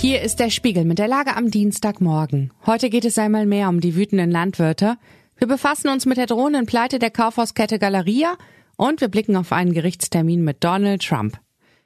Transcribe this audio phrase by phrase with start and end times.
[0.00, 2.52] Hier ist der Spiegel mit der Lage am Dienstagmorgen.
[2.64, 4.96] Heute geht es einmal mehr um die wütenden Landwirte.
[5.36, 8.36] Wir befassen uns mit der drohenden Pleite der Kaufhauskette Galeria
[8.76, 11.40] und wir blicken auf einen Gerichtstermin mit Donald Trump.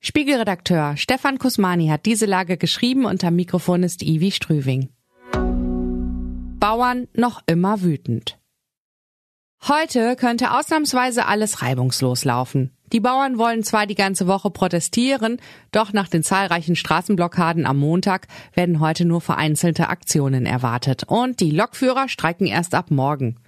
[0.00, 4.90] Spiegelredakteur Stefan Kusmani hat diese Lage geschrieben und am Mikrofon ist Ivi Strüving.
[6.60, 8.38] Bauern noch immer wütend.
[9.66, 12.70] Heute könnte ausnahmsweise alles reibungslos laufen.
[12.94, 15.38] Die Bauern wollen zwar die ganze Woche protestieren,
[15.72, 21.50] doch nach den zahlreichen Straßenblockaden am Montag werden heute nur vereinzelte Aktionen erwartet und die
[21.50, 23.40] Lokführer streiken erst ab morgen.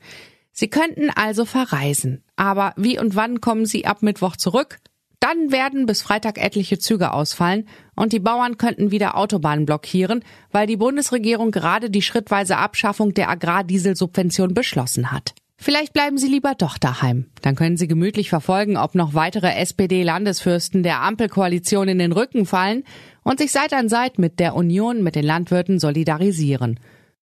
[0.50, 4.80] Sie könnten also verreisen, aber wie und wann kommen sie ab Mittwoch zurück?
[5.20, 10.66] Dann werden bis Freitag etliche Züge ausfallen und die Bauern könnten wieder Autobahnen blockieren, weil
[10.66, 15.36] die Bundesregierung gerade die schrittweise Abschaffung der Agrardieselsubvention beschlossen hat.
[15.58, 17.26] Vielleicht bleiben Sie lieber doch daheim.
[17.42, 22.84] Dann können Sie gemütlich verfolgen, ob noch weitere SPD-Landesfürsten der Ampelkoalition in den Rücken fallen
[23.22, 26.78] und sich Seit an Seit mit der Union mit den Landwirten solidarisieren.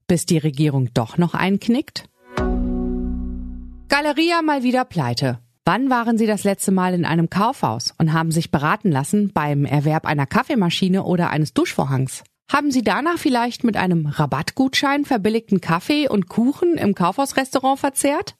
[0.06, 2.06] Bis die Regierung doch noch einknickt?
[3.89, 5.39] Galeria mal wieder pleite.
[5.64, 9.64] Wann waren Sie das letzte Mal in einem Kaufhaus und haben sich beraten lassen beim
[9.64, 12.25] Erwerb einer Kaffeemaschine oder eines Duschvorhangs?
[12.50, 18.36] Haben Sie danach vielleicht mit einem Rabattgutschein verbilligten Kaffee und Kuchen im Kaufhausrestaurant verzehrt?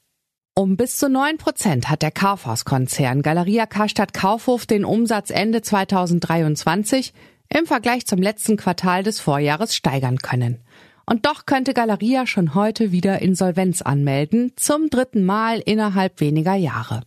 [0.55, 7.13] Um bis zu neun Prozent hat der Kaufhauskonzern Galeria Karstadt Kaufhof den Umsatz Ende 2023
[7.49, 10.61] im Vergleich zum letzten Quartal des Vorjahres steigern können.
[11.05, 17.01] Und doch könnte Galeria schon heute wieder Insolvenz anmelden, zum dritten Mal innerhalb weniger Jahre.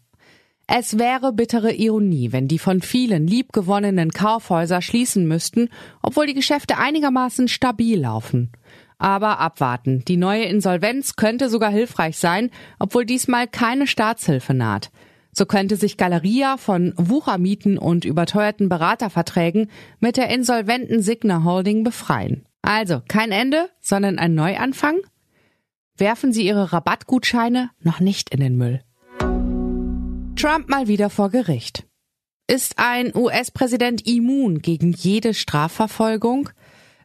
[0.71, 5.71] Es wäre bittere Ironie, wenn die von vielen liebgewonnenen Kaufhäuser schließen müssten,
[6.03, 8.53] obwohl die Geschäfte einigermaßen stabil laufen.
[8.99, 10.05] Aber abwarten.
[10.07, 14.91] Die neue Insolvenz könnte sogar hilfreich sein, obwohl diesmal keine Staatshilfe naht.
[15.33, 22.45] So könnte sich Galeria von Wuchermieten und überteuerten Beraterverträgen mit der insolventen Signa Holding befreien.
[22.61, 24.99] Also kein Ende, sondern ein Neuanfang?
[25.97, 28.83] Werfen Sie Ihre Rabattgutscheine noch nicht in den Müll.
[30.39, 31.85] Trump mal wieder vor Gericht.
[32.47, 36.51] Ist ein US-Präsident immun gegen jede Strafverfolgung?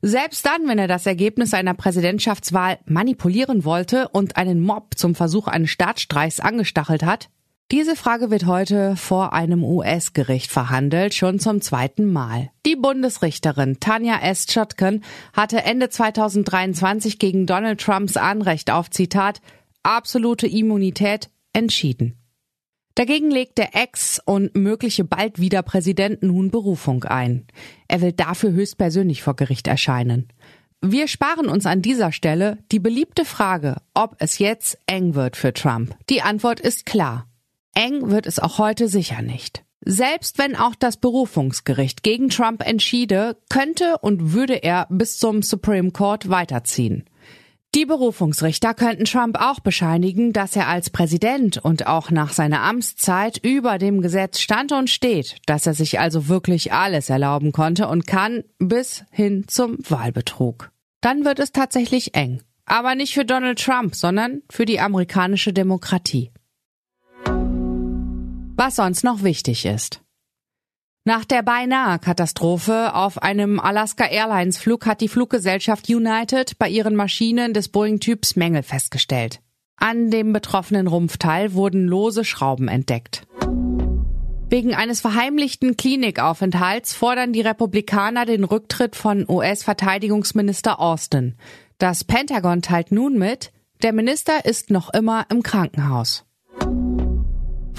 [0.03, 5.47] Selbst dann, wenn er das Ergebnis einer Präsidentschaftswahl manipulieren wollte und einen Mob zum Versuch
[5.47, 7.29] eines Staatsstreichs angestachelt hat?
[7.71, 12.51] Diese Frage wird heute vor einem US-Gericht verhandelt, schon zum zweiten Mal.
[12.67, 14.45] Die Bundesrichterin Tanja S.
[14.45, 15.03] Chotkin
[15.35, 19.41] hatte Ende 2023 gegen Donald Trumps Anrecht auf Zitat
[19.81, 22.22] absolute Immunität entschieden.
[22.95, 27.47] Dagegen legt der Ex- und mögliche bald wieder Präsident nun Berufung ein.
[27.87, 30.27] Er will dafür höchstpersönlich vor Gericht erscheinen.
[30.81, 35.53] Wir sparen uns an dieser Stelle die beliebte Frage, ob es jetzt eng wird für
[35.53, 35.95] Trump.
[36.09, 37.27] Die Antwort ist klar.
[37.73, 39.63] Eng wird es auch heute sicher nicht.
[39.85, 45.91] Selbst wenn auch das Berufungsgericht gegen Trump entschiede, könnte und würde er bis zum Supreme
[45.91, 47.05] Court weiterziehen.
[47.75, 53.39] Die Berufungsrichter könnten Trump auch bescheinigen, dass er als Präsident und auch nach seiner Amtszeit
[53.39, 58.05] über dem Gesetz stand und steht, dass er sich also wirklich alles erlauben konnte und
[58.05, 60.71] kann bis hin zum Wahlbetrug.
[61.01, 62.43] Dann wird es tatsächlich eng.
[62.65, 66.31] Aber nicht für Donald Trump, sondern für die amerikanische Demokratie.
[68.55, 70.02] Was sonst noch wichtig ist.
[71.05, 76.95] Nach der beinahe Katastrophe auf einem Alaska Airlines Flug hat die Fluggesellschaft United bei ihren
[76.95, 79.41] Maschinen des Boeing-Typs Mängel festgestellt.
[79.75, 83.27] An dem betroffenen Rumpfteil wurden lose Schrauben entdeckt.
[84.47, 91.35] Wegen eines verheimlichten Klinikaufenthalts fordern die Republikaner den Rücktritt von US-Verteidigungsminister Austin.
[91.79, 96.23] Das Pentagon teilt nun mit, der Minister ist noch immer im Krankenhaus.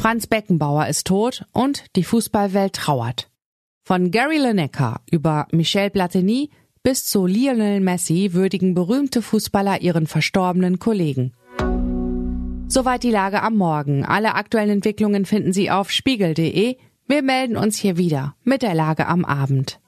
[0.04, 3.31] Franz Beckenbauer ist tot und die Fußballwelt trauert.
[3.84, 6.50] Von Gary Lineker über Michel Platini
[6.82, 11.32] bis zu Lionel Messi würdigen berühmte Fußballer ihren verstorbenen Kollegen.
[12.69, 14.04] Soweit die Lage am Morgen.
[14.04, 16.76] Alle aktuellen Entwicklungen finden Sie auf spiegel.de.
[17.06, 19.81] Wir melden uns hier wieder mit der Lage am Abend.